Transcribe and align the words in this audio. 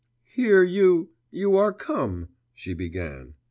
'Here 0.23 0.63
you... 0.63 1.11
you 1.29 1.55
are 1.57 1.71
come,' 1.71 2.29
she 2.55 2.73
began.... 2.73 3.35